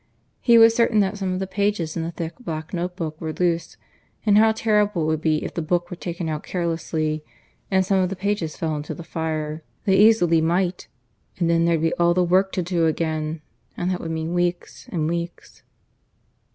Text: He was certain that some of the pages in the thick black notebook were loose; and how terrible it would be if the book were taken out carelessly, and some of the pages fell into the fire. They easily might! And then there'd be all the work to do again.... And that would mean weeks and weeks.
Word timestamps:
He 0.39 0.57
was 0.57 0.73
certain 0.75 0.99
that 1.01 1.19
some 1.19 1.31
of 1.31 1.37
the 1.37 1.45
pages 1.45 1.95
in 1.95 2.01
the 2.01 2.09
thick 2.09 2.33
black 2.39 2.73
notebook 2.73 3.21
were 3.21 3.31
loose; 3.33 3.77
and 4.25 4.35
how 4.35 4.51
terrible 4.51 5.03
it 5.03 5.05
would 5.05 5.21
be 5.21 5.43
if 5.43 5.53
the 5.53 5.61
book 5.61 5.91
were 5.91 5.95
taken 5.95 6.27
out 6.27 6.41
carelessly, 6.41 7.23
and 7.69 7.85
some 7.85 7.99
of 7.99 8.09
the 8.09 8.15
pages 8.15 8.57
fell 8.57 8.75
into 8.75 8.95
the 8.95 9.03
fire. 9.03 9.63
They 9.85 9.97
easily 9.97 10.41
might! 10.41 10.87
And 11.37 11.51
then 11.51 11.65
there'd 11.65 11.81
be 11.83 11.93
all 11.99 12.15
the 12.15 12.23
work 12.23 12.51
to 12.53 12.63
do 12.63 12.87
again.... 12.87 13.43
And 13.77 13.91
that 13.91 14.01
would 14.01 14.09
mean 14.09 14.33
weeks 14.33 14.89
and 14.91 15.07
weeks. 15.07 15.61